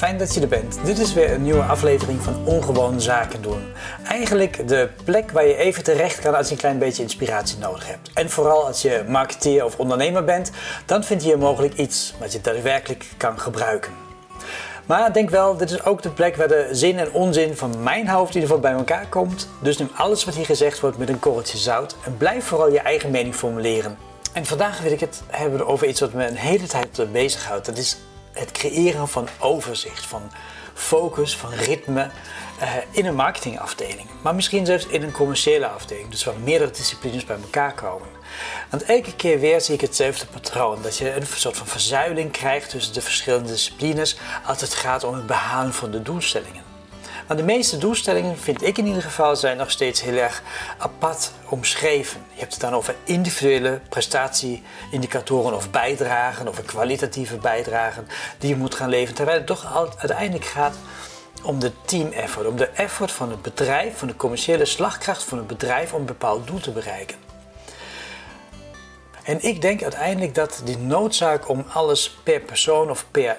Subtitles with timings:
[0.00, 0.78] Fijn dat je er bent.
[0.84, 3.72] Dit is weer een nieuwe aflevering van Ongewoon Zaken doen.
[4.04, 7.86] Eigenlijk de plek waar je even terecht kan als je een klein beetje inspiratie nodig
[7.86, 8.10] hebt.
[8.14, 10.50] En vooral als je marketeer of ondernemer bent,
[10.86, 13.92] dan vind je hier mogelijk iets wat je daadwerkelijk kan gebruiken.
[14.86, 18.08] Maar denk wel, dit is ook de plek waar de zin en onzin van mijn
[18.08, 19.48] hoofd in ieder geval bij elkaar komt.
[19.62, 22.80] Dus neem alles wat hier gezegd wordt met een korreltje zout en blijf vooral je
[22.80, 23.98] eigen mening formuleren.
[24.32, 27.66] En vandaag wil ik het hebben over iets wat me een hele tijd bezighoudt.
[27.66, 27.96] Dat is
[28.32, 30.30] het creëren van overzicht, van
[30.74, 32.10] focus, van ritme
[32.60, 34.08] uh, in een marketingafdeling.
[34.22, 38.08] Maar misschien zelfs in een commerciële afdeling, dus waar meerdere disciplines bij elkaar komen.
[38.70, 40.82] Want elke keer weer zie ik hetzelfde patroon.
[40.82, 45.14] Dat je een soort van verzuiling krijgt tussen de verschillende disciplines als het gaat om
[45.14, 46.69] het behalen van de doelstellingen.
[47.30, 50.42] Maar de meeste doelstellingen, vind ik in ieder geval, zijn nog steeds heel erg
[50.78, 52.24] apart omschreven.
[52.32, 58.08] Je hebt het dan over individuele prestatieindicatoren of bijdragen, of kwalitatieve bijdragen
[58.38, 59.14] die je moet gaan leveren.
[59.14, 60.76] Terwijl het toch uiteindelijk gaat
[61.42, 65.38] om de team effort, om de effort van het bedrijf, van de commerciële slagkracht van
[65.38, 67.16] het bedrijf om een bepaald doel te bereiken.
[69.22, 73.36] En ik denk uiteindelijk dat die noodzaak om alles per persoon of per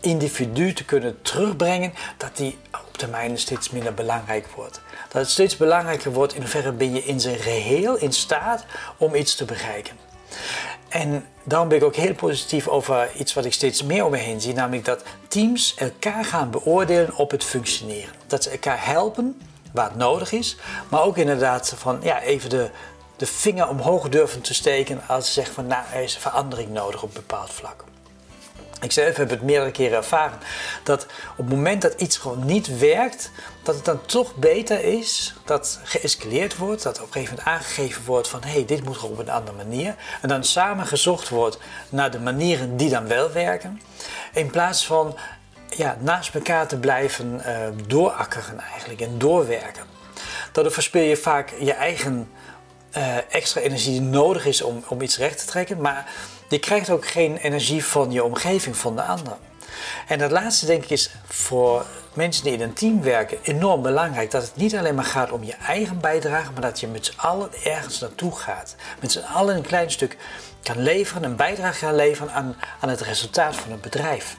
[0.00, 2.58] individu te kunnen terugbrengen, dat die
[3.00, 4.80] termijn steeds minder belangrijk wordt.
[5.08, 8.64] Dat het steeds belangrijker wordt in hoeverre ben je in zijn geheel in staat
[8.96, 9.96] om iets te bereiken.
[10.88, 14.16] En daarom ben ik ook heel positief over iets wat ik steeds meer om me
[14.16, 18.14] heen zie, namelijk dat teams elkaar gaan beoordelen op het functioneren.
[18.26, 19.40] Dat ze elkaar helpen
[19.72, 20.56] waar het nodig is,
[20.88, 22.70] maar ook inderdaad van ja, even de,
[23.16, 27.02] de vinger omhoog durven te steken als ze zeggen van nou, er is verandering nodig
[27.02, 27.84] op een bepaald vlak.
[28.80, 30.38] Ik zelf heb het meerdere keren ervaren
[30.82, 33.30] dat op het moment dat iets gewoon niet werkt,
[33.62, 38.04] dat het dan toch beter is dat geëscaleerd wordt, dat op een gegeven moment aangegeven
[38.04, 39.94] wordt van hé, hey, dit moet gewoon op een andere manier.
[40.20, 41.58] En dan samen gezocht wordt
[41.88, 43.80] naar de manieren die dan wel werken,
[44.32, 45.16] in plaats van
[45.76, 49.84] ja, naast elkaar te blijven uh, doorakkeren eigenlijk en doorwerken.
[50.52, 52.30] Daardoor verspil je vaak je eigen
[52.96, 56.06] uh, extra energie die nodig is om, om iets recht te trekken, maar
[56.48, 59.36] je krijgt ook geen energie van je omgeving, van de ander.
[60.06, 64.30] En dat laatste denk ik is voor mensen die in een team werken enorm belangrijk.
[64.30, 67.18] Dat het niet alleen maar gaat om je eigen bijdrage, maar dat je met z'n
[67.18, 68.74] allen ergens naartoe gaat.
[69.00, 70.16] Met z'n allen een klein stuk
[70.62, 74.36] kan leveren, een bijdrage kan leveren aan, aan het resultaat van een bedrijf.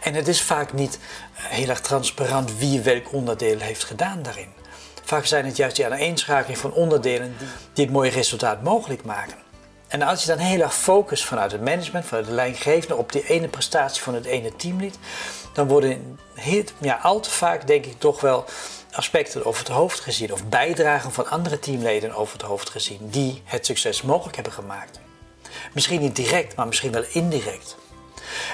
[0.00, 0.98] En het is vaak niet
[1.32, 4.59] heel erg transparant wie welk onderdeel heeft gedaan daarin.
[5.10, 7.36] Vaak zijn het juist die aaneenschakeling van onderdelen
[7.72, 9.36] die het mooie resultaat mogelijk maken.
[9.88, 13.26] En als je dan heel erg focust vanuit het management, vanuit de leidinggevende op die
[13.26, 14.98] ene prestatie van het ene teamlid,
[15.52, 16.18] dan worden
[16.80, 18.44] ja, al te vaak denk ik toch wel
[18.92, 23.42] aspecten over het hoofd gezien of bijdragen van andere teamleden over het hoofd gezien die
[23.44, 25.00] het succes mogelijk hebben gemaakt.
[25.72, 27.76] Misschien niet direct, maar misschien wel indirect.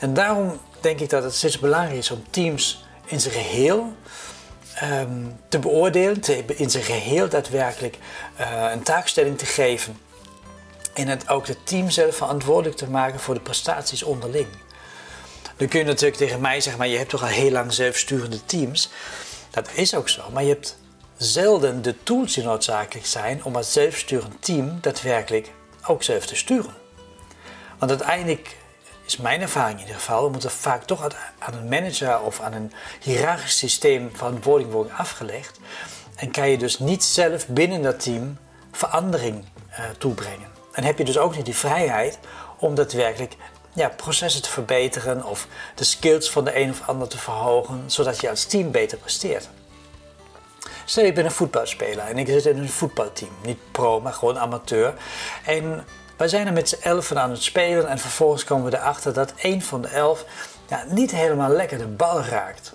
[0.00, 3.92] En daarom denk ik dat het steeds belangrijk is om teams in zijn geheel
[4.80, 7.98] Ehm, te beoordelen, te, in zijn geheel daadwerkelijk
[8.40, 9.98] uh, een taakstelling te geven.
[10.94, 14.46] En het, ook het team zelf verantwoordelijk te maken voor de prestaties onderling.
[15.56, 18.44] Dan kun je natuurlijk tegen mij zeggen, maar je hebt toch al heel lang zelfsturende
[18.44, 18.90] teams.
[19.50, 20.78] Dat is ook zo, maar je hebt
[21.16, 25.50] zelden de tools die noodzakelijk zijn om als zelfsturend team daadwerkelijk
[25.86, 26.74] ook zelf te sturen.
[27.78, 28.56] Want uiteindelijk
[29.10, 32.52] is mijn ervaring in ieder geval, we moeten vaak toch aan een manager of aan
[32.52, 35.60] een hiërarchisch systeem verantwoording worden afgelegd.
[36.16, 38.38] En kan je dus niet zelf binnen dat team
[38.72, 40.48] verandering uh, toebrengen.
[40.72, 42.18] En heb je dus ook niet die vrijheid
[42.58, 43.36] om daadwerkelijk
[43.74, 48.20] ja, processen te verbeteren of de skills van de een of ander te verhogen, zodat
[48.20, 49.48] je als team beter presteert.
[50.84, 54.38] Stel je bent een voetbalspeler en ik zit in een voetbalteam, niet pro, maar gewoon
[54.38, 54.94] amateur.
[55.44, 55.84] En
[56.20, 59.32] wij zijn er met z'n elfen aan het spelen en vervolgens komen we erachter dat
[59.36, 60.24] één van de elf
[60.68, 62.74] ja, niet helemaal lekker de bal raakt.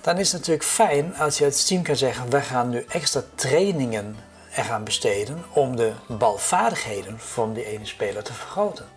[0.00, 3.22] Dan is het natuurlijk fijn als je het team kan zeggen: we gaan nu extra
[3.34, 4.16] trainingen
[4.54, 8.88] eraan besteden om de balvaardigheden van die ene speler te vergroten.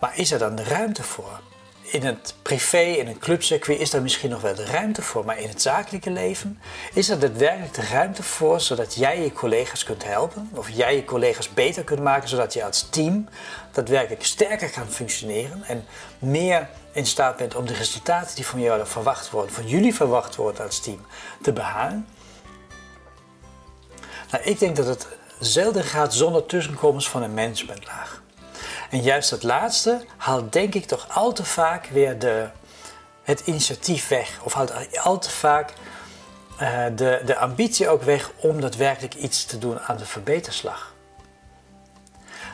[0.00, 1.40] Maar is er dan de ruimte voor?
[1.86, 5.24] In het privé, in een clubcircuit, is daar misschien nog wel de ruimte voor.
[5.24, 6.60] Maar in het zakelijke leven
[6.92, 10.50] is er daadwerkelijk de ruimte voor, zodat jij je collega's kunt helpen.
[10.54, 13.28] Of jij je collega's beter kunt maken, zodat je als team
[13.72, 15.62] daadwerkelijk sterker kan functioneren.
[15.64, 15.84] En
[16.18, 20.36] meer in staat bent om de resultaten die van jou verwacht worden, van jullie verwacht
[20.36, 21.06] worden als team,
[21.42, 22.06] te behalen.
[24.30, 25.06] Nou, ik denk dat het
[25.38, 28.24] zelden gaat zonder tussenkomst van een managementlaag.
[28.90, 32.48] En juist dat laatste haalt denk ik toch al te vaak weer de,
[33.22, 34.40] het initiatief weg.
[34.42, 34.72] Of haalt
[35.02, 35.72] al te vaak
[36.62, 40.94] uh, de, de ambitie ook weg om daadwerkelijk iets te doen aan de verbeterslag.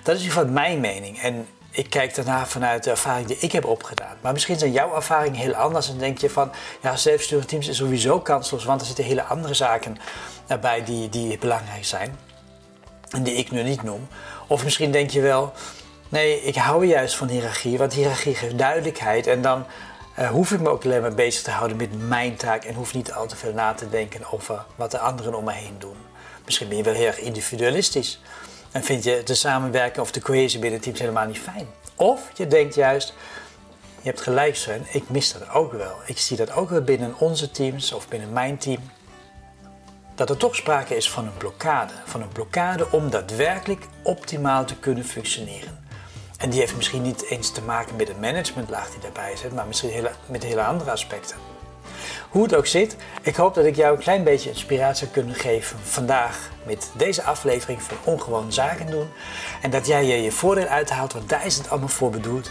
[0.03, 1.21] Dat is geval mijn mening.
[1.21, 4.17] En ik kijk daarna vanuit de ervaring die ik heb opgedaan.
[4.21, 6.53] Maar misschien zijn jouw ervaringen heel anders en denk je van,
[6.83, 9.97] ja, zelfsturende teams is sowieso kansloos, want er zitten hele andere zaken
[10.47, 12.19] erbij die, die belangrijk zijn
[13.11, 14.09] en die ik nu niet noem.
[14.47, 15.53] Of misschien denk je wel,
[16.13, 19.67] nee, ik hou juist van hiërarchie, want hiërarchie geeft duidelijkheid en dan
[20.19, 22.95] uh, hoef ik me ook alleen maar bezig te houden met mijn taak en hoef
[22.95, 25.97] niet al te veel na te denken over wat de anderen om me heen doen.
[26.45, 28.21] Misschien ben je wel heel erg individualistisch
[28.73, 31.67] en vind je de samenwerking of de cohesie binnen teams helemaal niet fijn.
[31.97, 33.15] Of je denkt juist,
[34.01, 35.97] je hebt gelijk zijn, ik mis dat ook wel.
[36.07, 38.81] Ik zie dat ook wel binnen onze teams of binnen mijn team.
[40.15, 41.93] Dat er toch sprake is van een blokkade.
[42.05, 45.81] Van een blokkade om daadwerkelijk optimaal te kunnen functioneren.
[46.43, 49.67] En die heeft misschien niet eens te maken met de managementlaag die daarbij zit, maar
[49.67, 51.37] misschien met hele andere aspecten.
[52.31, 55.35] Hoe het ook zit, ik hoop dat ik jou een klein beetje inspiratie heb kunnen
[55.35, 59.09] geven vandaag met deze aflevering van Ongewoon Zaken doen.
[59.61, 62.51] En dat jij je je voordeel uithaalt, want daar is het allemaal voor bedoeld.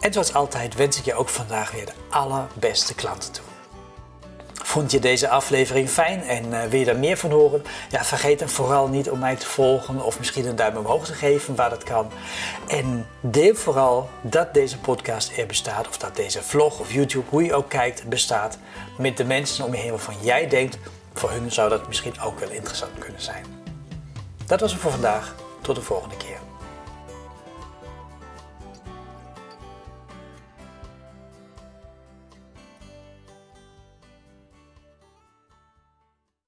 [0.00, 3.49] En zoals altijd wens ik je ook vandaag weer de allerbeste klanten toe.
[4.70, 7.62] Vond je deze aflevering fijn en uh, wil je daar meer van horen?
[7.88, 11.12] Ja, vergeet dan vooral niet om mij te volgen of misschien een duim omhoog te
[11.12, 12.10] geven waar dat kan.
[12.66, 17.44] En deel vooral dat deze podcast er bestaat of dat deze vlog of YouTube, hoe
[17.44, 18.58] je ook kijkt, bestaat
[18.98, 20.78] met de mensen om je heen waarvan jij denkt,
[21.14, 23.44] voor hun zou dat misschien ook wel interessant kunnen zijn.
[24.46, 25.34] Dat was het voor vandaag.
[25.60, 26.49] Tot de volgende keer.